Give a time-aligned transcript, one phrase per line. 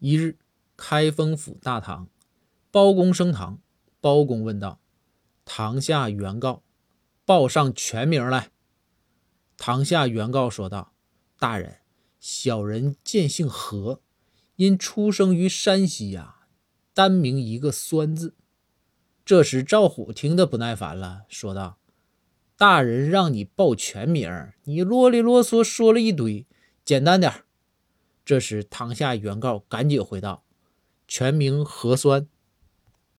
[0.00, 0.38] 一日，
[0.78, 2.08] 开封府大堂，
[2.70, 3.60] 包公升堂。
[4.00, 4.80] 包公问道
[5.44, 6.62] ：“堂下原告，
[7.26, 8.50] 报上全名来。”
[9.58, 10.94] 堂下原告说道
[11.38, 11.80] ：“大人，
[12.18, 14.00] 小人见姓何，
[14.56, 16.46] 因出生于山西呀，
[16.94, 18.34] 单名一个酸字。”
[19.22, 21.76] 这时赵虎听得不耐烦了，说道
[22.56, 24.30] ：“大人让你报全名，
[24.64, 26.46] 你啰里啰嗦说了一堆，
[26.86, 27.30] 简单点。”
[28.30, 30.44] 这时堂下原告赶紧回道
[31.08, 32.28] ：“全民核酸。”